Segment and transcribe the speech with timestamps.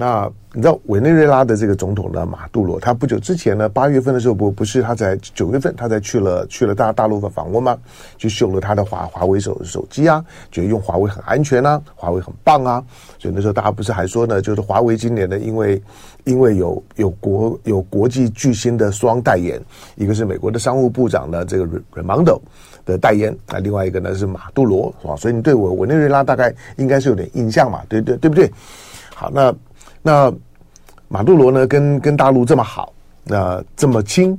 [0.00, 7.76] 那你知道委内瑞拉的这个总统呢，马杜罗，他不久之前呢，八月份的时候不不是他在九月份，他才去了去了大大陆的访问吗？
[8.16, 12.80] 就秀了他的华华为手手机啊，觉得用华为很安全啊，华为很棒啊，
[13.18, 15.82] 所以那时候大家不是还说呢，就是华为今年呢，因为
[16.22, 19.60] 因为有有国有国际巨星的双代言，
[19.96, 22.40] 一个是美国的商务部长呢，这个 Raimondo
[22.86, 25.16] 的代言，那另外一个呢是马杜罗，是吧？
[25.16, 28.48] 所以你对我委内瑞拉大概应该是有点印象嘛，对对对不对？
[29.12, 29.52] 好，那。
[30.08, 30.32] 那
[31.06, 32.90] 马杜罗呢，跟跟大陆这么好，
[33.24, 34.38] 那这么亲，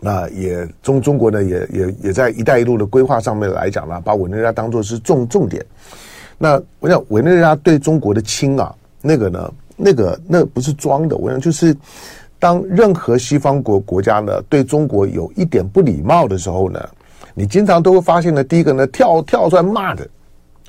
[0.00, 5.64] 那也中中国呢，也也也在“一带一路”的规划上面来讲呢，把委内瑞拉当做是重重点。
[6.38, 11.16] 那我想，委内瑞拉对中国的亲啊，那个呢，那个那不是装的。
[11.16, 11.72] 我想，就是
[12.40, 16.84] 当任何西方国国家呢，对中国有一点不礼貌的时候呢，
[17.32, 20.04] 你经常都会发现呢，第一个呢，跳跳出来骂的。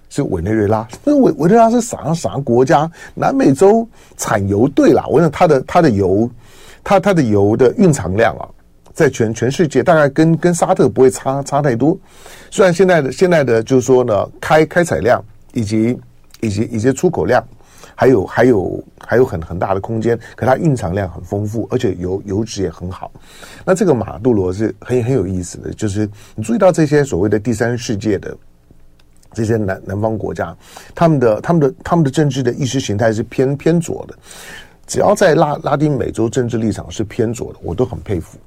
[0.10, 2.90] 是委内瑞拉，那委委内瑞拉是啥啥国家？
[3.14, 6.30] 南美洲产油对啦，我想它的它的油，
[6.84, 8.50] 它它的油的蕴藏量啊，
[8.92, 11.96] 在全全世界大概跟跟沙特不会差差太多。
[12.50, 15.96] 虽然现在的现在的就是说呢，开开采量以及
[16.42, 17.44] 以及一些出口量，
[17.94, 23.12] 还有还有还有很很大的空间，可它蕴藏量很丰富，而且油油脂也很好。
[23.64, 28.36] 那这个马杜罗是很很有意思的，就是你注意到这些所谓的第三世界的。
[29.32, 30.56] 这些南南方国家，
[30.96, 34.18] 他们的他们的他们的政治的意识形态是偏偏左的，
[34.88, 38.40] 只要在拉拉丁美洲政治立场是偏左的，我都很佩服。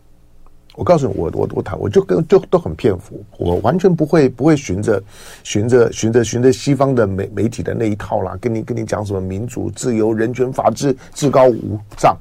[0.74, 5.02] 我告诉你，我我我谈，我就跟就都很佩服，我完全不会不会循着
[5.44, 12.16] 循着循着循着西方的媒媒体的那一套啦，跟你跟你讲什么民主、自由、人权、法治至高无上，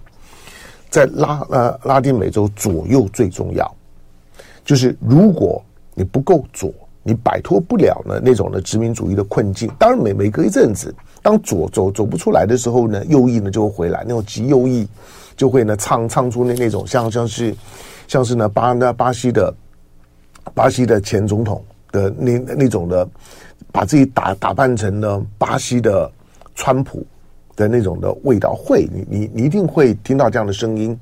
[0.89, 3.75] 在拉呃拉丁美洲左右最重要，
[4.65, 5.63] 就是如果
[5.95, 6.73] 你不够左。
[7.03, 9.69] 你摆脱不了呢那种的殖民主义的困境。
[9.79, 14.87] 当然每每隔一阵子，当左走走不出来的时候呢，右翼呢就会回来，那种极右翼
[15.35, 17.55] 就会呢唱唱出那那种像像是
[18.07, 19.53] 像是呢巴那巴西的
[20.53, 23.07] 巴西的前总统的那那种的，
[23.71, 26.11] 把自己打打扮成呢巴西的
[26.55, 27.05] 川普。
[27.55, 30.97] 的那种的味道，会你你你一定会听到这样的声音，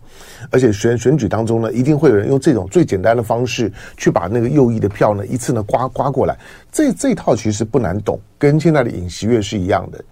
[0.51, 6.37] 而且选选举当中呢，一定会有人用这种最简单的方式去把那个右翼的票呢一次呢刮刮过来。
[6.71, 10.03] 这这套其实不难懂，跟现在的尹锡悦是一样的。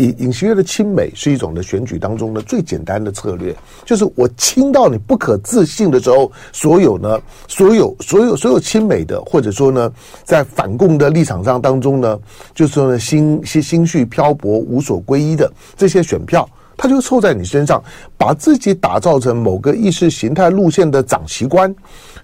[0.00, 9.92] 尹尹锡悦的亲美是一种的选举当中的最简单的策略，就是我亲到你不可置信的时候，所有呢，所有所有所有亲美的，或者说呢，
[10.24, 12.18] 在反共的立场上当中呢，
[12.54, 17.82] 就是呢，心心心绪漂泊、无所归依的这些选票，他就凑在你身上，
[18.16, 21.74] 把自己打造成某个意识形态路线的长旗官，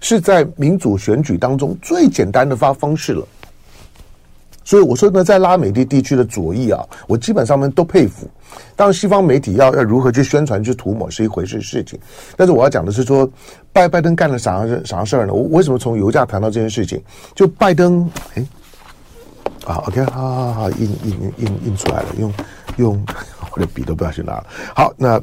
[0.01, 3.23] 是在民主选举当中最简单的发方式了。
[4.67, 8.29] 所以我说呢，在拉美地地区的左翼啊，我基本上呢都佩服。
[8.75, 11.97] 当然，西方媒体要要如何去宣传、去涂抹是一回事事情。
[12.35, 13.25] 但是我要讲的是说，
[13.71, 15.31] 拜拜登干了啥啥事儿呢？
[15.33, 17.01] 我为什么从油价谈到这件事情？
[17.33, 18.45] 就拜登，哎，
[19.65, 22.33] 啊，OK，好好好，印印印印出来了，用
[22.75, 23.05] 用
[23.55, 24.47] 我的笔都不要去拿了。
[24.75, 25.17] 好，那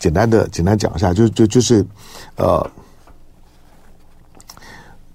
[0.00, 1.86] 简单的简单讲一下，就就就是，
[2.34, 2.70] 呃，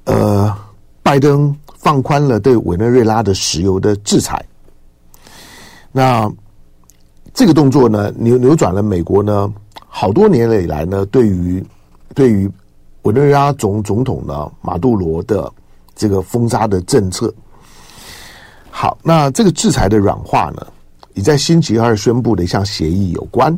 [0.05, 0.57] 呃，
[1.03, 1.53] 拜登。
[1.85, 4.43] 放宽了对委内瑞拉的石油的制裁，
[5.91, 6.27] 那
[7.31, 9.53] 这个动作呢，扭扭转了美国呢
[9.87, 11.63] 好多年以来呢对于
[12.15, 12.49] 对于
[13.03, 15.47] 委内瑞拉总总统呢马杜罗的
[15.95, 17.31] 这个封杀的政策。
[18.71, 20.65] 好，那这个制裁的软化呢，
[21.13, 23.55] 已在星期二宣布的一项协议有关，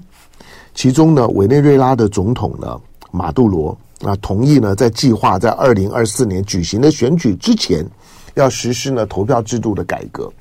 [0.76, 2.78] 其中呢委内瑞拉的总统呢
[3.10, 3.70] 马杜罗
[4.02, 7.90] 啊同意呢在计划在二零二四年举行的选举之前。
[8.38, 10.32] 要实施呢投票制度的改革，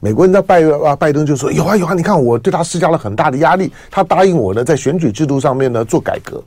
[0.00, 6.42] 美国人在拜啊拜登就说有啊有啊，你看我对他施加了很大的压力，他答应我呢在选举制度上面呢做改革。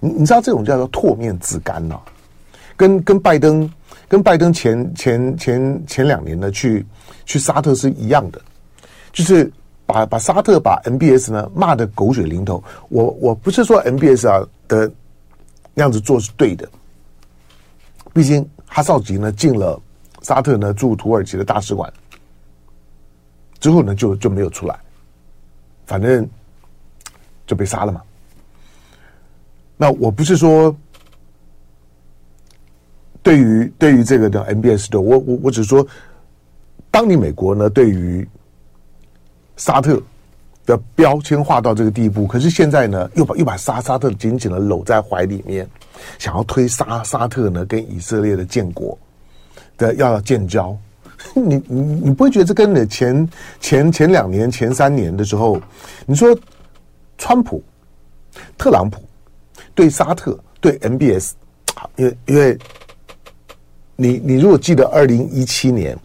[0.00, 1.98] 你你知道这种叫做唾面自干呢、
[2.76, 3.70] 跟跟拜登
[4.08, 6.84] 跟拜登前前前前两年呢去
[7.24, 8.40] 去沙特是一样的，
[9.12, 9.50] 就是
[9.86, 12.62] 把把沙特把 MBS 呢骂得狗血淋头。
[12.90, 14.90] 我我不是说 MBS 啊的
[15.74, 16.68] 那样子做是对的，
[18.12, 19.80] 毕竟哈少吉呢进了。
[20.26, 21.92] 沙特呢驻土耳其的大使馆
[23.60, 24.76] 之后呢就就没有出来，
[25.86, 26.28] 反正
[27.46, 28.02] 就被杀了嘛。
[29.76, 30.74] 那我不是说
[33.22, 35.86] 对于对于这个的 MBS 的，我我我只是说，
[36.90, 38.28] 当你美国呢对于
[39.56, 40.02] 沙特
[40.64, 42.26] 的标签化到这个地步。
[42.26, 45.68] 可是现在呢，又把又把沙沙特紧紧的搂在怀里面，
[46.18, 48.98] 想要推沙沙特呢跟以色列的建国
[49.76, 50.76] 的要建交。
[51.34, 53.28] 你你你不会觉得这跟你前
[53.60, 55.60] 前前两年前三年的时候，
[56.06, 56.36] 你说
[57.18, 57.62] 川普、
[58.58, 59.02] 特朗普
[59.74, 61.32] 对沙特对 MBS，
[61.96, 62.58] 因为因为
[63.96, 65.98] 你你如果记得二零一七年。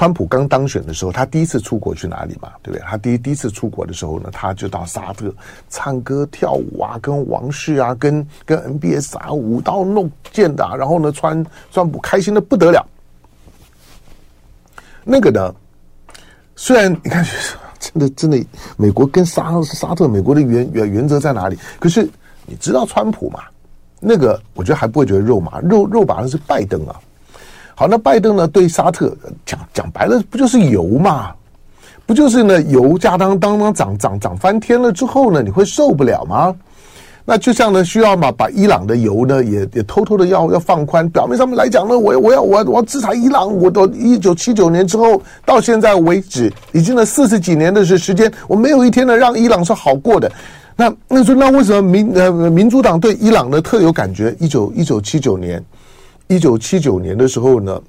[0.00, 2.50] 川普刚当选的时候，他第一次出国去哪里嘛？
[2.62, 2.82] 对不对？
[2.88, 5.30] 他第一第一次出国的时候呢，他就到沙特
[5.68, 12.82] 唱歌跳舞啊，跟王室啊，跟跟 N B S 啊，舞刀弄剑的，然后呢，川川普开心的不得了。
[15.04, 15.54] 那个呢，
[16.56, 17.22] 虽然你看，
[17.78, 18.42] 真的真的，
[18.78, 21.58] 美国跟沙沙特，美国的原原原则在哪里？
[21.78, 22.08] 可是
[22.46, 23.40] 你知道川普嘛？
[24.00, 26.98] 那个我觉得还不会觉得肉麻，肉肉麻的是拜登啊。
[27.80, 28.46] 好，那拜登呢？
[28.46, 29.16] 对沙特
[29.46, 31.30] 讲讲白了，不就是油嘛？
[32.04, 32.60] 不就是呢？
[32.64, 36.54] 油价当当当涨涨涨翻天了之后呢，你会受不了吗？
[37.24, 41.08] 那就像呢，需要嘛，把伊朗的油呢也也偷偷的要要放宽。
[41.08, 43.50] 表面上面来讲呢，我我要我要我要制裁伊朗。
[43.50, 50.30] 我到一九七九年之后到现在为止，已经呢四十几年的时时间，我没有一天呢让伊朗是好过的。
[50.76, 54.36] 那那说那为什么民呃民主党对伊朗呢特有感觉？
[54.38, 55.64] 一九一九七九年。
[56.30, 57.82] 一九七九年的时候呢，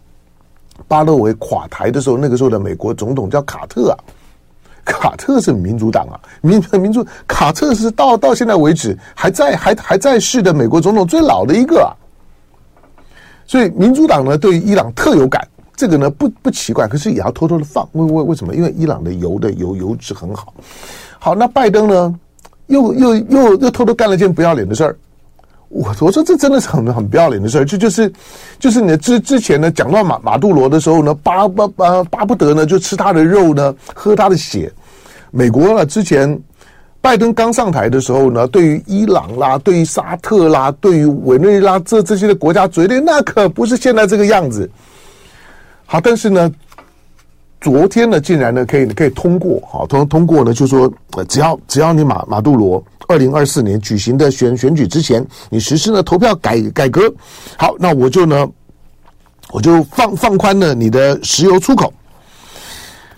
[0.88, 3.96] 巴勒维垮台的时候，那个时候的美国总统叫卡特啊，
[4.84, 11.94] 卡特是民主党啊，民民主卡特是到到现在为止还在还还在世的美国总统最老的一个啊，
[13.46, 18.56] 所以民主党呢对伊朗特有感，这个呢不不奇怪，可是也要偷偷的放，为为为什么？
[18.56, 20.52] 因为伊朗的油的油油脂很好，
[21.20, 22.20] 好，那拜登呢
[22.66, 24.98] 又又又又偷偷干了件不要脸的事儿。
[25.72, 28.12] 我我说这真的是很很不要脸的事儿，就就是
[28.60, 34.72] 就是你之之前呢讲到马马杜罗的时候呢，巴巴巴巴不得呢就吃他的肉呢，喝他的血。
[35.32, 36.38] 美国呢之前
[37.00, 44.70] 拜登刚上台的时候呢，对于伊朗啦，对于沙特啦，对于委内瑞拉这这些的国家嘴里那可不是现在这个样子。
[45.86, 46.52] 好，但是呢，
[47.62, 50.92] 昨天呢竟然呢可以可以通过，好通通过呢就说
[51.30, 52.84] 只要只要你马马杜罗。
[53.08, 57.14] 二零二四年举行的选选举之前，你实施了投票改改革，
[57.58, 58.48] 好，那我就呢，
[59.52, 61.92] 我就放放宽了你的石油出口。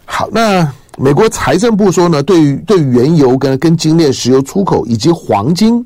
[0.04, 0.68] 好，那
[0.98, 5.86] 美国财政部说呢，对于对于原油跟跟精炼石油出口以及黄金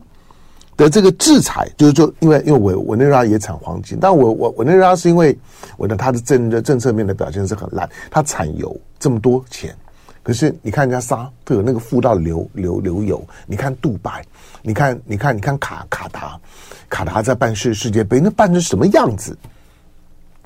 [0.78, 5.38] 的这个制裁，就是说，因为因为委委内瑞拉也产黄金，但我我委内瑞拉是因为
[5.76, 9.76] 我的他的政的政策面的表现是很烂，他产油这么多钱。
[10.22, 14.24] 可是你看人家沙特那个富到流流流油，你看杜拜，
[14.62, 16.40] 你看你看你看卡卡达，
[16.90, 19.36] 卡达在办世世界杯，那办成什么样子？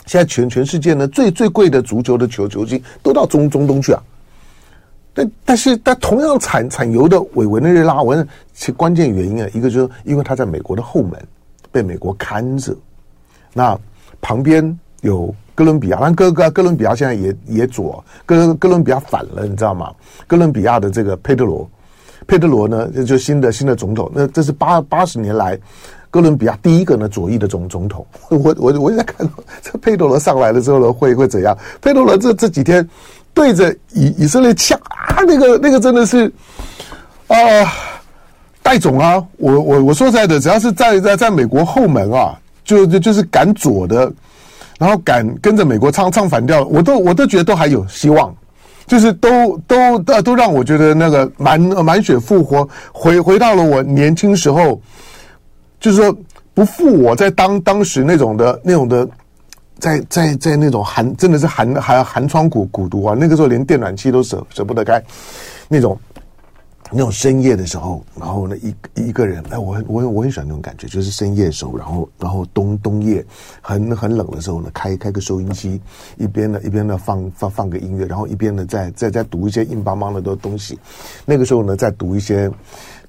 [0.06, 4.02] 现在全全世界呢最最贵的足球的球球星都到中中东去啊。
[5.14, 8.16] 但但是但同样产产油的委委内瑞拉，我
[8.54, 11.14] 其关键原因啊，一个就是因为他在美国的后门
[11.72, 12.76] 被美国看着，
[13.54, 13.78] 那
[14.22, 15.34] 旁边有。
[15.54, 19.94] 哥伦比亚，但哥哥哥伦比亚现在也也左，哥哥伦比亚反了，你知道吗？
[20.26, 21.70] 哥伦比亚的这个佩德罗，
[22.26, 25.60] 佩德罗呢，就新的新的总统，那这是八八十年来
[26.10, 28.04] 哥伦比亚第一个呢左翼的总总统。
[28.30, 29.30] 我我我在看
[29.62, 31.56] 这佩德罗上来了之后呢，会会怎样？
[31.80, 32.88] 佩德罗这这几天
[33.34, 36.32] 对着以以色列呛啊，那个那个真的是
[37.28, 37.38] 啊，
[38.62, 44.12] 戴总啊，我我我说实在的，只要是在在在美国后门啊，就就就是敢左的。
[44.80, 48.36] 然后敢跟着美国唱唱反调，我都我都觉得都还有希望，
[48.88, 54.82] 就是都都都都让我觉得那个满满血复活，回回到了我年轻时候，
[55.80, 56.18] 就是说
[56.56, 59.08] 不负我在当当时那种的那种的，
[59.82, 65.04] 在在在那种寒真的是寒寒寒窗苦苦读啊，那个时候连电暖气都舍舍不得开，
[65.68, 66.00] 那种。
[66.94, 73.26] 那种深夜的时候，然后呢，一一个人，哎，我很我我很喜欢那种感觉，就是深夜的时候，然后然后冬冬夜
[73.62, 75.80] 很很冷的时候呢，开开个收音机，
[76.18, 80.78] 一边呢一边呢放放放个音乐，然后一边呢再再再读一些硬邦邦的东西。
[81.24, 82.52] 那个时候呢，再读一些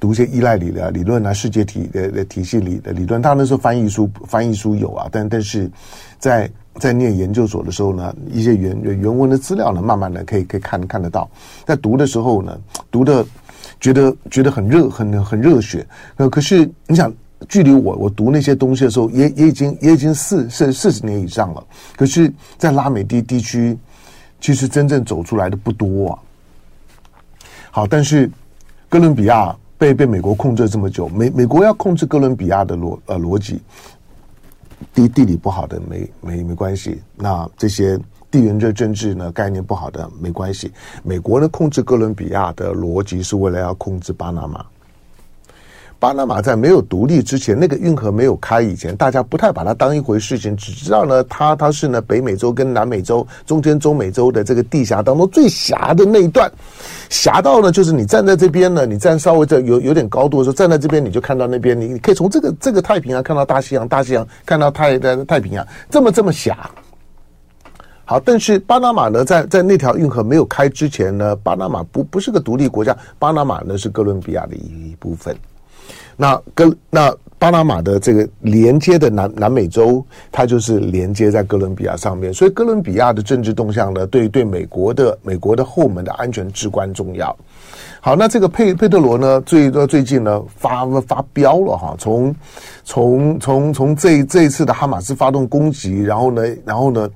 [0.03, 3.23] 读一些依赖理的理论啊，世界体的的体系里的理论。
[3.23, 5.71] 当然那时候翻译书翻译书有啊，但但是
[6.19, 11.31] 在在念研究所的时候呢，一些原原文的资料呢，慢慢的可以可以看看得到。
[11.65, 12.59] 在读的时候呢，
[12.91, 13.25] 读的。
[13.81, 15.85] 觉得觉得很热，很很热血。
[16.17, 17.13] 呃，可是你想，
[17.49, 21.65] 距离我我读那些东西的时候，也也已经也已经四四四十年以上了。
[21.97, 23.77] 可是，在拉美地地区，
[24.41, 26.19] 其实真正走出来的不多啊。
[27.73, 28.31] 好，但是
[28.89, 33.61] 哥伦比亚被被美国控制了这么久，美美国要控制哥伦比亚的逻呃逻辑，
[34.95, 37.03] 地地理不好的没没没关系。
[37.17, 37.99] 那这些
[38.31, 40.71] 地缘这政治呢概念不好的没关系。
[41.03, 44.65] 美国呢控制哥伦比亚的逻辑是为了要控制巴拿马。
[46.03, 56.51] 巴拿马在没有独立之前，那个运河没有开以前，大家不太把它当一回事情，只知道呢，它它是呢北美洲跟南美洲中间中美洲的这个地峡当中最狭的那一段，
[57.09, 66.69] 狭到呢就是你站在这边呢，你站稍微在有有点高度的时候，站在这边你就看到那边，你你可以从这个这个太平洋看到大西洋，大西洋看到太太太平洋，这么这么狭。
[68.05, 75.33] 好，但是巴拿马呢，在在那条运河没有开之前呢，巴拿马不不是个独立国家，巴拿马呢是哥伦比亚的一部分。
[76.17, 87.37] 那跟那巴拿马的这个连接的南南美洲，它就是连接在哥伦比亚上面，所以哥伦比亚的政治动向呢，对对美国的美国的后门的安全至关重要。
[88.01, 92.35] 好，那这个佩佩特罗呢，最最近呢发发飙了哈，从
[92.85, 97.09] 从从从这这一次的哈马斯发动攻击，然后呢，然后呢。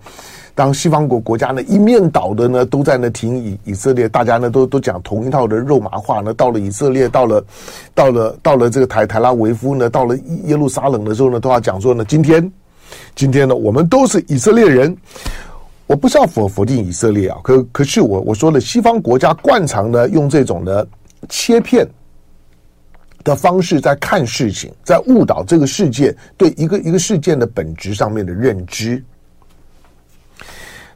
[0.56, 6.32] 当西方国国家呢一面倒的呢都在那挺以以色列，大家呢都都讲同一套的肉麻话呢。
[6.32, 7.44] 到了以色列，到了
[7.94, 12.50] 到了到了这个台台拉维夫呢，到了耶路撒冷的时候呢，都要讲说呢，今天
[13.14, 14.96] 今天呢，我们都是以色列人。
[15.86, 20.88] 我不是要否否定以色列啊，可可是我我说了，西方国家惯常呢用这种的
[21.28, 21.86] 切片
[23.22, 29.04] 的方式在看事情，在误导这个世界对一个一个事件的本质上面的认知。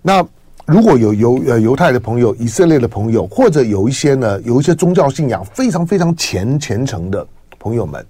[0.03, 0.27] 那
[0.67, 7.27] 如果有犹呃犹太的朋友、以色列的朋友，或者有一些呢，有一些宗教信仰非常非常虔虔诚的
[7.59, 8.05] 朋友们，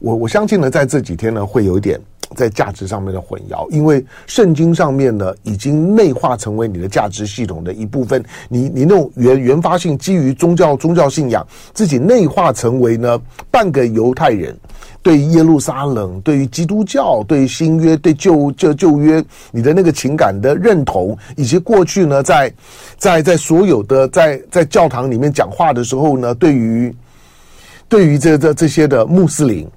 [0.00, 2.00] 我我相信呢，在这几天呢，会有一点
[2.34, 8.22] 在价值上面的混淆，因为圣经上面呢，已经内化成为你的价值系统的一部分。
[8.48, 13.20] 你你那种原原发性基于宗教宗教信仰，自己内化成为呢
[13.50, 14.56] 半个犹太人。
[15.02, 22.52] 对耶路撒冷，对于基督教，对于新约，对旧旧旧约，你的那个情感的认同，以及过去呢，在
[22.96, 26.94] 在在所有的在在教堂里面讲话的时候呢，对于
[27.88, 29.68] 对于这这这些的穆斯林，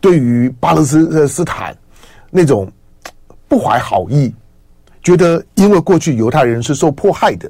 [0.00, 1.72] 对于巴勒斯斯坦
[2.28, 2.68] 那种
[3.46, 4.34] 不怀好意，
[5.00, 7.48] 觉得因为过去犹太人是受迫害的，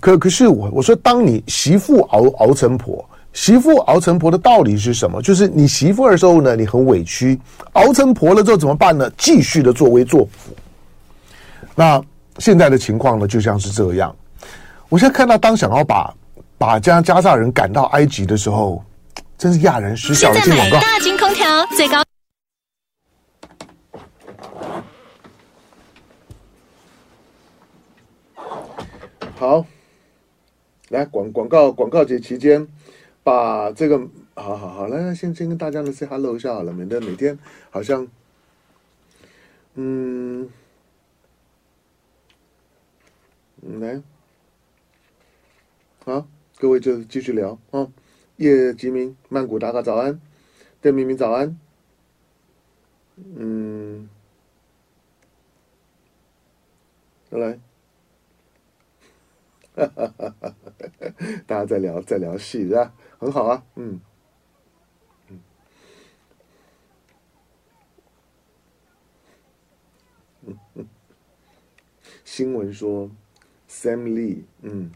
[0.00, 3.08] 可可是我我说，当你媳妇熬熬成婆。
[3.32, 5.22] 媳妇熬成婆的道理是什么？
[5.22, 7.38] 就是你媳妇的时候呢，你很委屈；
[7.74, 9.10] 熬成婆了之后怎么办呢？
[9.16, 10.52] 继续的作威作福。
[11.74, 12.02] 那
[12.38, 14.14] 现在的情况呢，就像是这样。
[14.88, 16.12] 我现在看到，当想要把
[16.58, 18.84] 把加加萨人赶到埃及的时候，
[19.38, 20.40] 真是亚人失笑了。
[20.40, 20.80] 进广告。
[20.80, 22.02] 大金空调最高。
[29.36, 29.64] 好，
[30.88, 32.66] 来广广告广告节期间。
[33.22, 37.38] 把这个好好好，来先先跟大家呢 say hello 一下好了，免得每天
[37.70, 38.08] 好像，
[39.74, 40.50] 嗯，
[43.62, 44.02] 来，
[46.04, 47.86] 好，各位就继续聊啊。
[48.36, 50.18] 叶吉明，曼谷打卡早安，
[50.80, 51.60] 邓明明早安，
[53.16, 54.08] 嗯，
[57.30, 57.60] 再来。
[59.76, 60.54] 哈哈哈哈
[61.46, 62.94] 大家在聊在聊戏是吧？
[63.18, 64.00] 很好啊，嗯，
[70.42, 70.88] 嗯，嗯，
[72.24, 73.10] 新闻说
[73.68, 74.90] ，Sam Lee，嗯，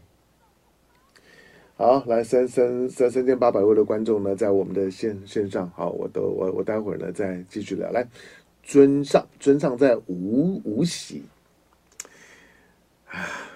[1.77, 8.07] 好，来三三三三千八百位的观众呢，在我们的线线上，好，我都我我待会儿呢再继续聊，来，
[8.63, 11.23] 尊上尊上在无无喜，
[13.07, 13.51] 啊。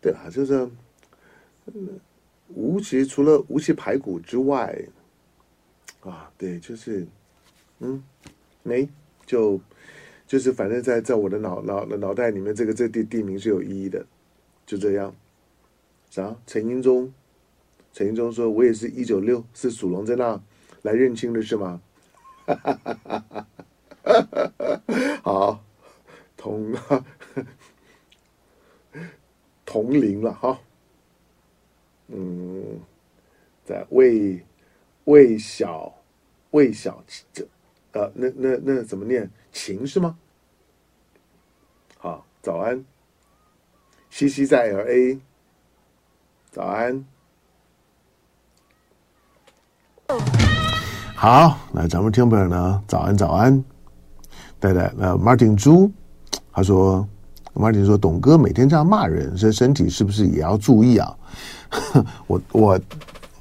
[0.00, 0.54] 对啊，就是，
[1.66, 2.00] 嗯
[2.48, 4.76] 吴起除了吴起排骨之外，
[6.00, 7.06] 啊，对，就是，
[7.80, 8.02] 嗯，
[8.62, 8.88] 没，
[9.26, 9.60] 就，
[10.26, 14.04] 就是反正在在我的脑脑脑袋里面，这个这地地名是有意义的，
[14.66, 15.14] 就这样。
[16.10, 16.34] 啥？
[16.46, 17.12] 陈英忠，
[17.92, 20.40] 陈英忠说：“我也是一九六，是属龙在那
[20.82, 21.80] 来认亲的是吗？”
[22.46, 23.46] 哈哈哈哈哈
[24.58, 25.20] 哈！
[25.22, 25.64] 好，
[26.36, 26.74] 同。
[29.70, 30.58] 同龄了哈，
[32.08, 32.80] 嗯，
[33.64, 34.44] 在魏
[35.04, 35.92] 魏小
[36.50, 37.46] 魏小这
[37.92, 39.30] 呃，那那那怎么念？
[39.52, 40.16] 秦是吗？
[41.98, 42.84] 好，早安，
[44.10, 45.18] 西西在 LA，
[46.50, 47.04] 早安，
[51.14, 53.64] 好，那咱们听本呢，早安早安，
[54.60, 55.90] 对对，那，Martin 朱
[56.52, 57.06] 他说。
[57.54, 61.17] ，Martin 说：“董哥每天这样骂人，这身体是不是也要注意啊？”
[62.26, 62.80] 我我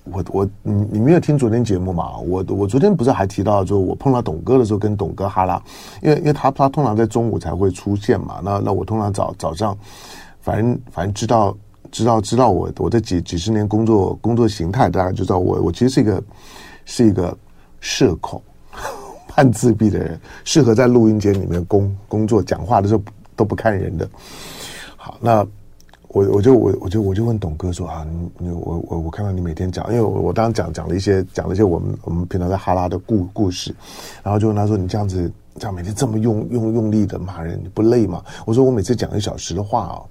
[0.04, 2.18] 我我你你没有听昨天节目嘛？
[2.18, 5.62] 我我昨天不是还提到，就我碰到董哥的时候，跟董哥哈拉，
[6.02, 8.40] 因为因为他他通常在中午才会出现嘛。
[8.44, 9.78] 那那我通常早早上，
[10.42, 11.56] 反正反正知道
[11.92, 16.24] 知道知道我我这几几十年工作工作形态，大家就知道我我其实是一个
[16.86, 17.38] 是一个
[17.80, 18.42] 社恐、
[19.36, 23.02] 半自闭的人，适合在录音间里面工工作，讲话的时候
[23.36, 24.08] 都不看人的。
[24.96, 25.48] 好，那。
[26.18, 33.72] 我我就我我就我就问董哥说啊，你你我我我看到你每天讲，因为我我当时讲讲了一些讲了一些我们我们平常在哈拉的故故事，
[34.24, 38.24] 然后就问他说，你这样子这样每天这么用用用力的骂人，你不累吗？
[38.48, 40.02] 我说我每次讲一小时的话啊，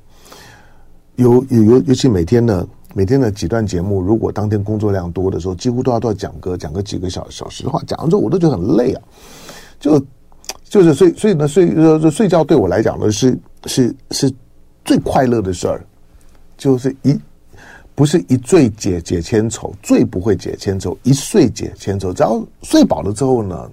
[1.16, 9.02] 尤尤尤尤其每天呢每天的几段节目，如果当天工作量多的时候，几乎都要都要讲个讲个几个小小时的话，讲完之后我都觉得很累啊，
[9.80, 10.00] 就
[10.62, 14.32] 就是所以所以呢，睡呃睡觉对我来讲呢是是是。
[14.86, 15.84] 最快乐的事儿，
[16.56, 17.18] 就是一
[17.94, 22.12] 不是一醉解解千愁，醉不会解千愁，一睡解千愁。
[22.12, 23.70] 只要睡饱了之后呢，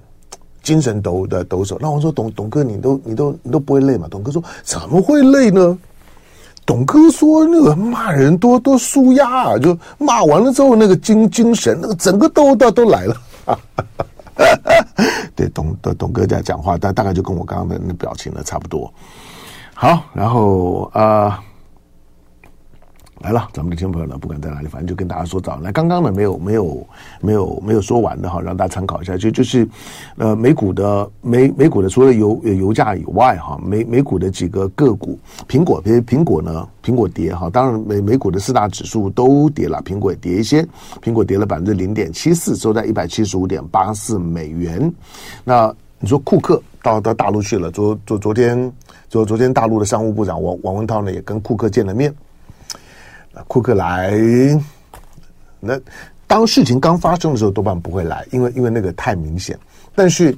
[0.62, 1.78] 精神抖的抖擞。
[1.80, 4.08] 那我说董董哥，你都你都你都不会累吗？
[4.10, 5.78] 董哥说怎么会累呢？
[6.66, 13.22] 董哥说那个骂人多多舒压啊，就骂完了之后那个精精神那个整个都都都来了。
[15.36, 18.90] 对，董董董哥在讲话，大大概就跟我刚刚的那表情呢差不多。
[19.74, 21.44] 好，然后啊。
[23.24, 25.58] 来了，咱们的听众朋友呢，不管在哪里，反正就跟大家说早。
[25.62, 26.86] 来刚刚呢，没有没有
[27.22, 29.16] 没有没有说完的哈，让大家参考一下。
[29.16, 29.66] 就就是，
[30.18, 37.50] 呃，美股的美美股的除了油油价以外哈，美美股的几个个股，苹果，苹苹果呢，苹果跌哈。
[37.50, 40.68] 当然美美股的四大指数都跌了，苹果也跌一些，
[41.02, 44.94] 苹果跌了百分之零点七四，收在一百七十五点八四美元。
[45.46, 48.70] 那你说库克到到大陆去了，昨昨昨天
[49.08, 52.14] 昨昨天大陆的商务部长王王文涛呢也跟库克见了面。
[53.48, 54.14] 库克来，
[55.60, 55.80] 那
[56.28, 59.58] 当事情刚发生的时候，多半不会来，因为因为那个太明显。
[59.96, 60.36] 但是，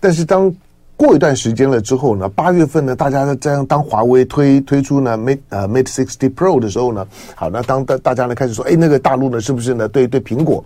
[0.00, 0.54] 但是当。
[0.96, 9.88] 过一段时间了之后呢，八月份呢，大家在当华为推推出呢 Mate 呃 Mate 60 Pro 的时候呢，好，那当大大家呢开始说，哎，那个大陆呢是不是呢？
[9.88, 10.64] 对对，苹果，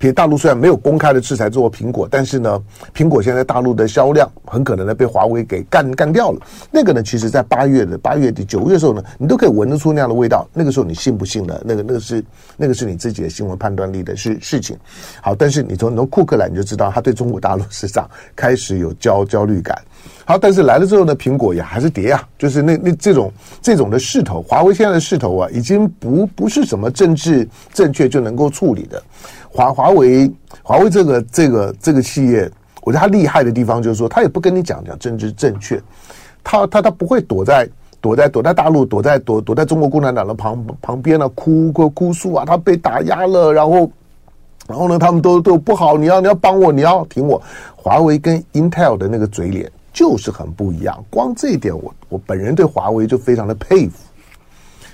[0.00, 2.62] 苹大陆虽然没有公开的制裁做苹果，但是呢，
[2.94, 6.40] 苹果现在大陆的销量很可能呢被华为给干干掉了。
[6.70, 10.48] 那个呢，其实在八月的八月底九月的时候呢，你都可以闻得出那样的味道。
[10.54, 11.60] 那个时候你信不信呢？
[11.64, 12.24] 那个那个是
[12.56, 14.76] 那个是你自己的新闻判断力的事事情。
[15.20, 19.76] 好，但是你从你从库克来你就知道，他对中国大陆市场开始有焦焦虑感。
[20.24, 29.02] 好，但是来了之后呢，苹果也还是跌啊，就是那那这种这种的势头，华为现在的势头啊，已经不不是什么政治正确就能够处理的。
[29.50, 30.30] 华华为
[30.62, 32.50] 华为这个这个这个企业，
[32.82, 35.80] 我觉得它厉害的地方就是说，它也不跟你讲讲政治正确，
[36.44, 37.68] 它它它不会躲在
[38.00, 43.90] 躲在躲在大陆，躲在躲躲在中国共产党的旁旁边呢、哭哭哭诉啊，他被打压了，然后。
[44.66, 47.40] 然后呢，他们都都不好，你要你要帮我，你要挺我。
[47.74, 53.94] 华为跟 Intel 的那个嘴脸就是很不一样，光这一点，我我本人对华为就非常的佩服。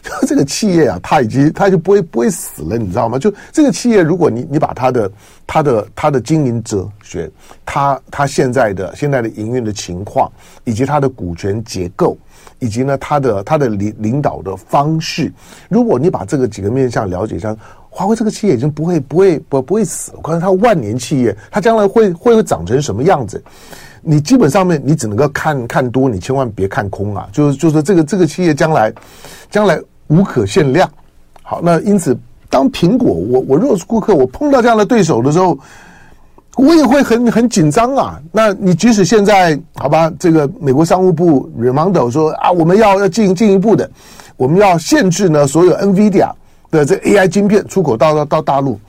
[0.28, 3.18] 这个企业啊，它已经它就不会不会死了，你知道吗？
[3.18, 5.10] 就这个企业，如果你你把它的
[5.46, 7.30] 它的它的经营哲学，
[7.64, 10.30] 它它现在的现在的营运的情况，
[10.64, 12.16] 以及它的股权结构，
[12.58, 15.32] 以及呢它的它的领领导的方式，
[15.68, 17.56] 如果你把这个几个面向了解一下。
[17.96, 23.40] 华为这个企业已经不会不会不不会死，我看它万年企业，它将来会会会长成什么样子？
[24.02, 27.28] 你基本上面你只能够看看多，你千万别看空啊！
[27.30, 28.92] 就是就是这个这个企业将来
[29.48, 30.88] 将来无可限量。
[31.42, 32.16] 好，那因此
[32.48, 35.58] 当苹果我我若是顾客，我碰到这样的对手的时候，
[36.56, 38.20] 我也会很很紧张啊。
[38.32, 43.90] 那你即使现在好吧，这个美国商务部 Raimondo 说啊，我们要要进进一步的，
[44.36, 46.30] 我们要限制呢所有 NVIDIA。
[46.70, 48.80] 的这 AI 晶片出口到到到大陆，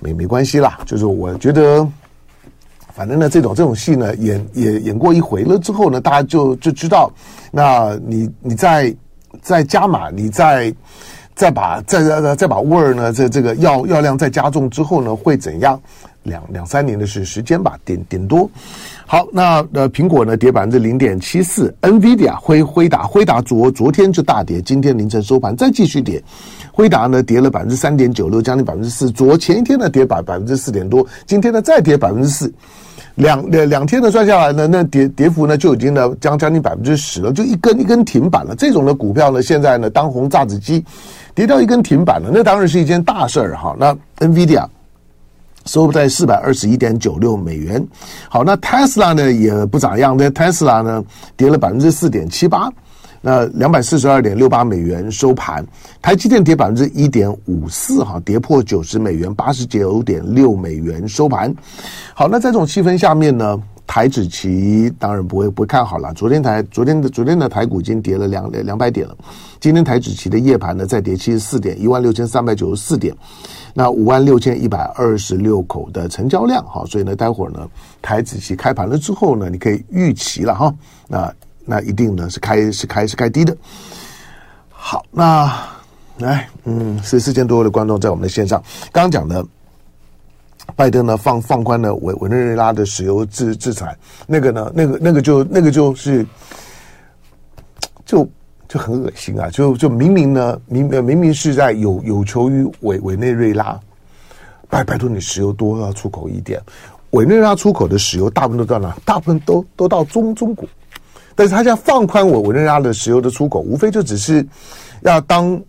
[0.00, 0.78] 没没关系啦。
[0.86, 1.86] 就是我觉得，
[2.94, 7.12] 反正呢，这种这种戏呢，演也演过一回了之后呢，大家就就知道，
[7.50, 8.94] 那你你在
[9.42, 10.74] 再加码，你再
[11.34, 15.80] 再把再再再把味儿呢，这这个药药量再加重之后呢，会怎样？
[16.22, 18.50] 两两三年的是时间吧，点点多。
[19.06, 26.20] 好，那呃，苹果呢跌百分之零点七四，NVIDIA 辉辉达辉达昨昨天就大跌，今天凌晨收盘再继续跌。
[26.72, 29.08] 辉达呢跌了百分之三点九六，将近百分之四。
[29.08, 32.52] 昨前一天呢跌百百分之四点多，今天呢再跌百分之四，
[33.16, 38.54] 两两两天的算下来呢，那跌跌幅呢就已经呢将将近百分之十了，就一根一根停板了。
[38.54, 40.84] 这种的股票呢，现在呢当红炸子鸡，
[41.34, 43.74] 跌掉一根停板了，那当然是一件大事儿哈。
[43.78, 44.66] 那 NVIDIA
[45.64, 47.84] 收在四百二十一点九六美元。
[48.28, 51.02] 好，那 Tesla 呢也不咋样，那 Tesla 呢
[51.36, 52.70] 跌了百分之四点七八。
[53.20, 55.66] 那两百四十二点六八美元收盘，
[56.00, 61.52] 台积电跌百分之一点五四，哈，跌破九十美元，八十九点六美元收盘。
[62.14, 66.12] 好，那在这种气氛下面呢，台指期当然不会不会看好了。
[66.14, 69.16] 昨天台昨天的昨天的台股已经跌了两两百点了，
[69.58, 73.14] 今天台指期的夜盘呢再跌七十四点，一万六千三百九十四点，
[73.74, 77.68] 那五万六千一百二十六口的成交量，哈，所以呢，待会儿呢，
[78.00, 80.72] 台指期开盘了之后呢，你可以预期了哈，
[81.08, 81.32] 那。
[81.66, 83.54] 那一定呢是开是开是开低的。
[84.70, 85.52] 好，那
[86.18, 88.62] 来，嗯，是四千多位的观众在我们的线上。
[88.92, 89.44] 刚刚讲的，
[90.76, 93.94] 拜登呢放放宽了委委内瑞拉的石油制制裁，
[94.26, 96.24] 那个呢，那个那个就那个就是，
[98.04, 98.26] 就
[98.68, 99.50] 就很恶心啊！
[99.50, 103.78] 就就明明呢，明明明是在有有求于委委内瑞拉，
[104.68, 106.62] 拜拜托你石油多要出口一点。
[107.10, 108.96] 委内瑞拉出口的石油大部分都到哪？
[109.04, 110.68] 大部分都都到中中国。
[111.36, 114.44] 但是他现在放宽委委内瑞拉的石油的出口，无非就只是
[115.02, 115.60] 要当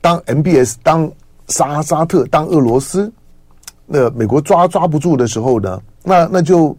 [0.00, 1.10] 当 MBS 当
[1.46, 3.10] 沙沙特当俄罗斯，
[3.86, 6.76] 那美国抓抓不住的时候呢，那那就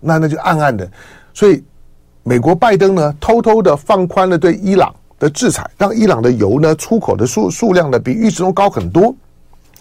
[0.00, 0.90] 那那就暗暗的，
[1.34, 1.62] 所以
[2.22, 9.14] 美国拜登呢偷偷的放宽了对伊朗的制裁，让伊朗的油呢出口的数数量呢比预期中高很多，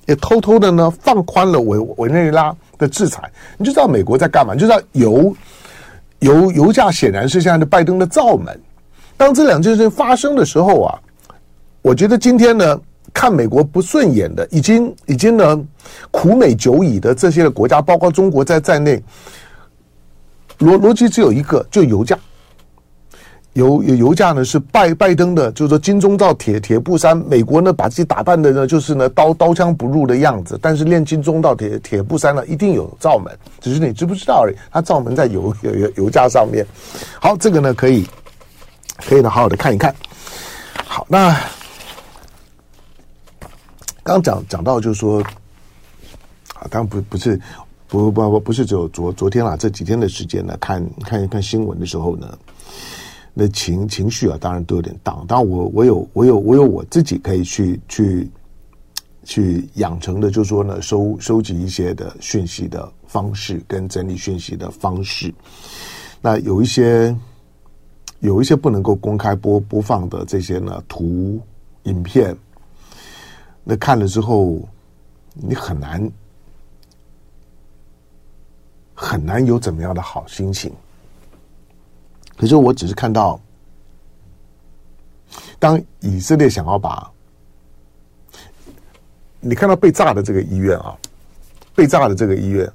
[0.08, 5.34] 也偷偷的呢放宽了委委内瑞拉的制裁，你就知道美国在干嘛，你就知道油。
[6.24, 8.60] 油油价显然是现在的拜登的罩门。
[9.18, 11.00] 当这两件事情发生的时候啊，
[11.82, 12.80] 我觉得今天呢，
[13.14, 15.62] 看美国不顺眼的，已经已经呢
[16.12, 19.04] 苦美久矣的这些个国家，包括中国在在内，
[20.60, 22.18] 逻逻辑只有一个，就油价。
[23.54, 27.16] 油油油价呢是拜拜登的，就是说金钟罩铁铁布衫。
[27.16, 34.56] 美国呢把自己打扮的呢就是呢刀刀枪不入的样子，但是练金钟罩铁铁布衫呢一定有罩门，只是你知不知道而已。
[34.72, 36.66] 它罩门在油油油油价上面。
[37.22, 38.08] 好，这个呢可以
[38.98, 39.94] 可以呢好好的看一看。
[40.88, 41.40] 好，那
[44.02, 45.22] 刚讲讲到就是说
[46.56, 47.40] 啊，当然不不是
[47.88, 52.36] 不不不不是只有昨昨天啦，这几天的时间呢，看看一看新闻的时候呢。
[53.34, 55.26] 那情情绪啊，当然都有点荡。
[55.28, 58.30] 但我，我我有我有我有我自己可以去去
[59.24, 65.34] 去养成的，就是说呢，收收集一些的讯息的方式，跟整理讯息的方式。
[66.22, 67.16] 那有一些
[68.20, 71.40] 有一些不能够公开播播放的这些呢图
[71.84, 72.38] 影片，
[73.64, 74.62] 那看了之后，
[75.34, 76.12] 你很难
[78.94, 80.72] 很难有怎么样的好心情。
[82.38, 83.40] 可是我只是看到，
[85.60, 87.10] 当以色列想要把
[89.40, 90.98] 你看到被炸的这个医院啊，
[91.76, 92.66] 被炸的这个医院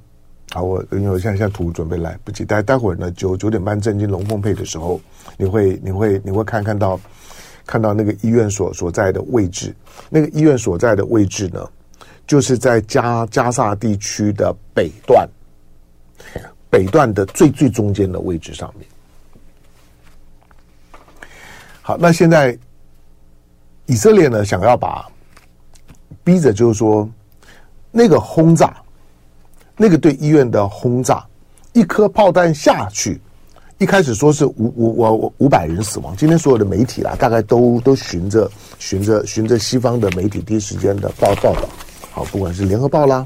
[0.53, 4.99] 啊，我因为我现在现在图准备来不及，待待会儿呢九九点半震惊龙凤配的时候，
[5.37, 6.99] 你会你会你会看看到
[7.65, 9.75] 看到那个医院所所在的位置，
[10.09, 11.67] 那个医院所在的位置呢，
[12.25, 15.29] 就是在加加萨地区的北段，
[16.69, 18.87] 北段的最最中间的位置上面。
[21.89, 22.55] 好，那现在
[23.87, 25.09] 以色列呢，想要把
[26.23, 27.09] 逼着，就是说
[27.89, 28.77] 那个轰炸，
[29.75, 31.25] 那个对医院的轰炸，
[31.73, 33.19] 一颗炮弹下去，
[33.79, 36.15] 一开始说是五五五五百人死亡。
[36.15, 38.47] 今天所有的媒体啦，大概都都循着
[38.77, 41.67] 循着循着西方的媒体第一时间的报报道。
[42.11, 43.25] 好，不管是联合报啦，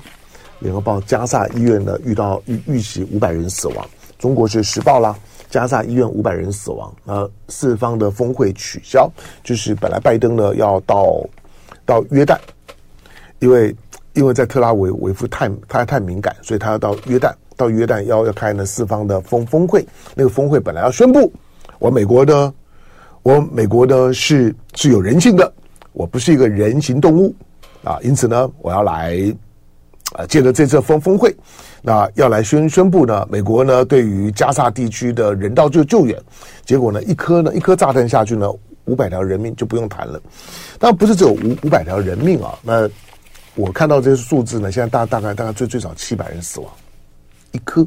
[0.60, 3.86] 联合报加萨医院呢遇到预预期五百人死亡，
[4.18, 5.14] 中国是时报啦。
[5.54, 9.08] 加萨医院五百人死亡，呃，四方的峰会取消，
[9.44, 11.24] 就是本来拜登呢要到
[11.86, 12.40] 到约旦，
[13.38, 13.76] 因为
[14.14, 19.86] 因为在特拉维维夫太太太敏感，所以他要到约旦，到约旦要要开呢四方的峰峰会，
[20.16, 21.32] 那个峰会本来要宣布
[21.78, 22.52] 我美国的
[23.22, 25.54] 我美国呢是是有人性的，
[25.92, 27.32] 我不是一个人形动物
[27.84, 29.32] 啊，因此呢我要来。
[30.14, 31.36] 啊，借着这次峰峰会，
[31.82, 36.18] 那要来宣宣布呢，美国呢对于加萨地区的人道救救援，
[36.66, 38.48] 结果呢一颗呢一颗炸弹下去呢，
[38.86, 40.22] 五百条人命就不用谈了。
[40.78, 42.90] 但不是只有五五百条人命啊，那
[43.56, 46.72] 我看到这些数字呢，现在大大概大概最最少七百人死亡，
[47.52, 47.86] 一颗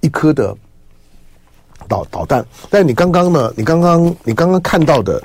[0.00, 0.56] 一颗的
[1.88, 2.44] 导导弹。
[2.70, 5.22] 但你刚刚呢，你刚刚你刚刚看到的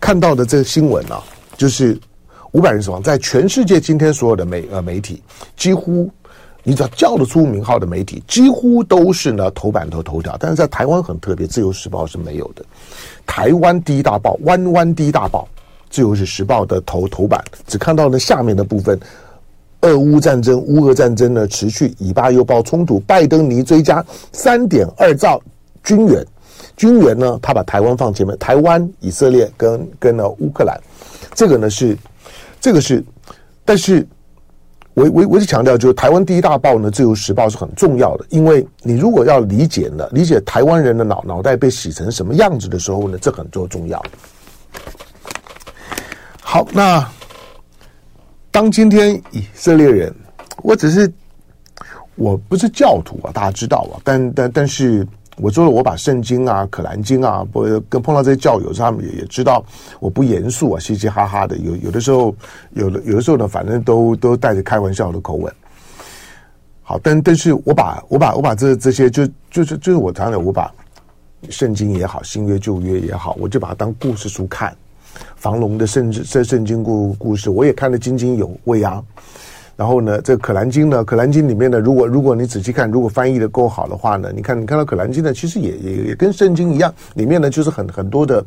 [0.00, 1.22] 看到的这个新闻啊，
[1.56, 1.98] 就是。
[2.56, 5.22] 五百人死亡，在全世界今天所有的媒呃媒体，
[5.58, 6.10] 几乎
[6.62, 10.34] 你只要叫得出名号的媒体，几乎都是呢头版头头条。
[10.40, 12.64] 但是在台湾很特别，《自由时报》是没有的。
[13.26, 15.46] 台湾第一大报，湾湾第一大报，
[15.94, 18.98] 《自由是时报》的头头版只看到了下面的部分：
[19.82, 25.38] 俄乌战争，乌俄战争呢持续，以巴又爆冲突，拜登尼追加三点二兆
[25.84, 26.26] 军援。
[26.74, 30.78] 军援呢，他把台湾放前面，台湾、以色列跟跟了乌克兰，
[31.34, 31.96] 这个呢是，
[32.60, 33.04] 这个是，
[33.64, 34.06] 但是
[34.94, 44.02] 我我我是强调，就是台湾第一大报呢，《自由时报》是很重要的，因为你如果要理解呢，理解台湾人的脑脑袋被洗成什么样子的时候呢，这很重重要。
[46.40, 47.06] 好，那
[48.50, 50.14] 当今天以色列人，
[50.62, 51.12] 我只是。
[52.18, 55.06] 我不是教徒啊，大家知道啊，但但但是
[55.36, 59.64] 我说了，我把圣经啊、可兰经啊，不跟碰到这些教友，他们也也知道
[60.00, 61.56] 我不严肃啊，嘻嘻哈哈的。
[61.58, 62.34] 有有的时候，
[62.72, 65.52] 有的有的时候呢，反正都都带着开玩笑的口吻。
[66.82, 70.72] 好，但但是我把我把我把这这些就就是就是我常常我把
[71.50, 74.74] 圣经也好，新约旧约也好，我就把它当故事书看。
[75.36, 79.02] 房龙的圣圣圣经故故事，我也看得津津有味啊。
[79.76, 88.42] 然后呢，这《可兰经》呢，《可兰经》里面呢，如果如果你仔细看，如果翻译的够好的话呢，你看你看到《可兰经》呢，其实也也也跟圣经一样，里面呢就是很很多的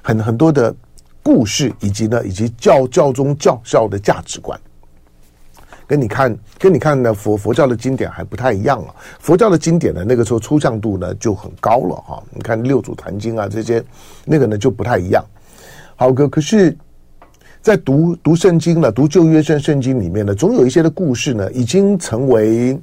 [0.00, 0.72] 很很多的
[1.20, 4.56] 故事，以及呢以及教教宗教教的价值观，
[5.84, 8.94] 跟你看跟你看呢佛佛教的经典还不太一样啊。
[9.18, 12.22] 佛教的经典呢，那个时候抽象度呢就很高了哈。
[12.32, 13.82] 你看《六祖坛经》啊这些，
[14.24, 15.24] 那个呢就不太一样。
[15.96, 16.76] 好，哥可是。
[17.68, 22.80] 在读读圣经了，读旧约圣圣经里面呢，总有一些的故事呢，已经成为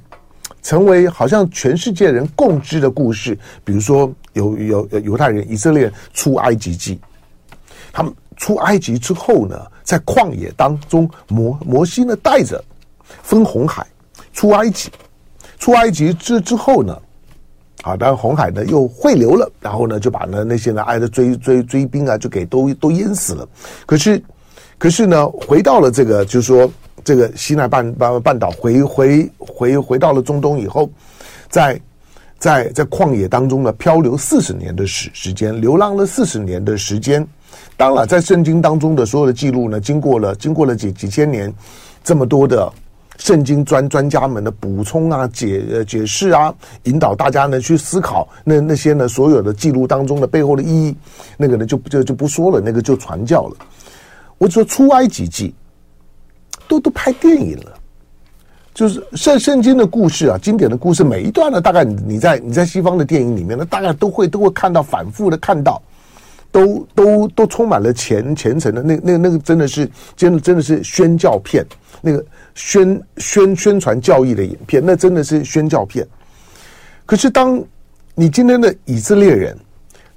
[0.62, 3.36] 成为好像全世界人共知的故事。
[3.64, 7.00] 比如说，有有犹太人、以色列出埃及记，
[7.92, 12.62] 他们出埃及之后呢，在旷野当中，摩摩西呢带着
[13.24, 13.84] 分红海
[14.32, 14.88] 出埃及，
[15.58, 16.96] 出埃及之之后呢，
[17.82, 23.48] 啊，当然红海呢又汇流了，然后呢就把呢那些呢挨着追追追兵啊，就给都都淹死了。
[23.84, 24.22] 可是。
[24.78, 26.70] 可是呢，回到了这个，就是说，
[27.02, 30.90] 这个西奈半半半岛回回回回到了中东以后，
[31.48, 31.80] 在
[32.38, 37.26] 在在旷野当中呢，漂流四十年的时时间，流浪了四十年的时间。
[37.78, 41.52] 当然，在圣经当中的所有的记录呢，经过了经过了几几千年，
[42.04, 42.70] 这么多的
[43.16, 50.94] 圣经专专家们的补充啊、解解释啊，引导大家呢去思考那那些呢所有的记录当中的背后的意义，
[51.38, 53.56] 那个呢就就就不说了，那个就传教了。
[54.38, 55.54] 我说出埃及记，
[56.68, 57.78] 都都拍电影了，
[58.74, 65.80] 就是圣圣经的故事啊，经典的故事，每一段呢，大概你在你在西方的电影里面呢，大概都会都会看到反复的看到，
[66.52, 71.64] 都都都充满了虔虔诚的那那那个真的是真的真的是宣教片，
[72.02, 72.22] 那个
[72.54, 76.06] 宣宣宣传教义的影片，那真的是宣教片。
[77.06, 77.58] 可是当
[78.14, 79.56] 你今天的以色列人。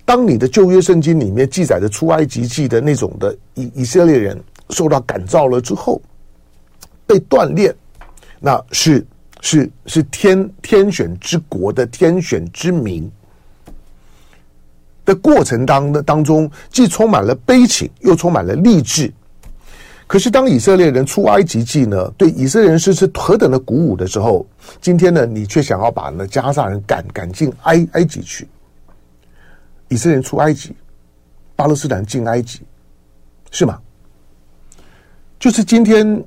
[0.10, 4.36] 当你的旧约圣经里面记载的出埃及记的那种的以以色列人
[4.72, 6.02] 受到感召了之后，
[7.06, 7.72] 被锻炼，
[8.40, 9.06] 那是
[9.42, 13.08] 是是天天选之国的天选之民
[15.06, 19.14] 的过程当的当中，既充满了悲情，又充满了励志。
[20.08, 24.44] 可是当以色列人出埃及记呢，对以色列人是是何等的鼓舞的时候，
[24.82, 28.48] 今天呢，你却想要把那加萨人赶赶进埃埃及去。
[29.90, 30.74] 以色列人出埃及，
[31.56, 32.62] 巴勒斯坦进埃及，
[33.52, 33.80] 是吗？
[35.40, 36.24] 就是今天，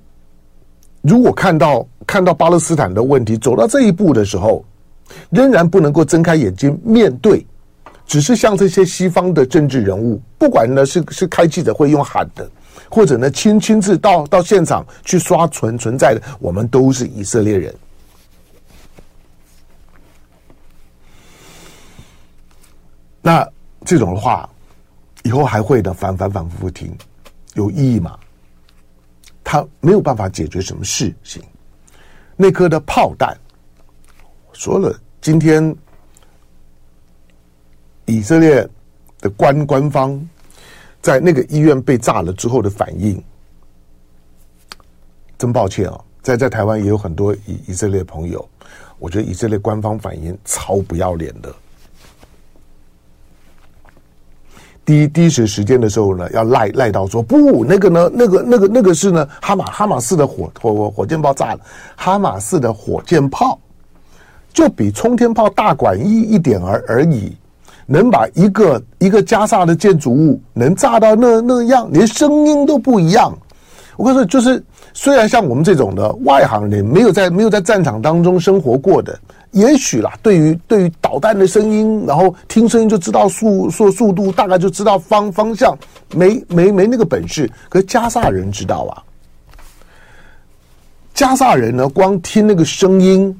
[1.02, 4.64] 如果看到看到巴勒斯坦的问题走到这一步的时候，
[5.30, 7.46] 仍然不能够睁开眼睛面对，
[8.06, 12.50] 只是像这些西方的政治人物，不管呢是是开记者会用喊的，
[12.90, 17.74] 或者呢亲亲自到到现场去刷存存在的，我们都是以色列人。
[23.22, 23.48] 那
[23.84, 24.48] 这种的话，
[25.22, 26.92] 以后还会的反反反复复听，
[27.54, 28.18] 有意义吗？
[29.44, 31.42] 他没有办法解决什么事情。
[32.36, 33.38] 那颗的炮弹，
[34.52, 35.74] 说了，今天
[38.06, 38.68] 以色列
[39.20, 40.20] 的官官方
[41.00, 43.22] 在那个医院被炸了之后的反应，
[45.38, 48.48] 真抱歉啊，在在台湾也有很多以以色列朋友，
[48.98, 51.54] 我觉得以色列官方反应超不要脸的。
[54.84, 61.60] 第一第一时时间的时候呢，要赖赖到说不，那个呢，那个那个那个是呢，哈马哈马斯的火火火箭炮炸了，
[61.94, 63.58] 哈马斯的火箭炮
[64.52, 67.32] 就比冲天炮大管一一点而而已，
[67.86, 73.32] 能把一个一个加萨的建筑物能炸到那那样，连声音都不一样。
[73.96, 79.16] 我跟你说，就是虽然像我们这种的外行人，没有在没有在战场当中生活过的。
[79.52, 85.76] 也许啦对于对于导弹的声音然后听声音就知道速速速度大概就知道方方向
[86.14, 89.02] 没没没那个本事可是加萨人知道啊。
[91.14, 93.34] 加萨人呢光听那个声音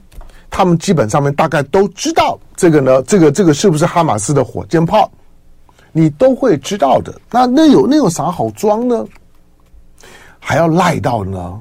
[0.51, 5.11] 他们基本上面大概都知道这个呢这个这个是不是哈马斯的火箭炮
[5.92, 7.14] 你都会知道的。
[7.31, 9.05] 那那有那有啥好装呢？
[10.44, 11.61] 还要赖到呢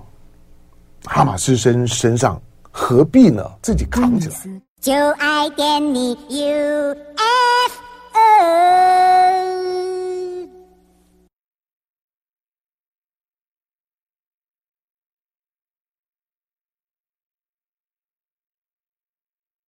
[1.06, 3.44] 哈马斯身身上何必呢？
[3.62, 4.36] 自己扛起来。
[4.80, 6.98] 就爱点你 ufo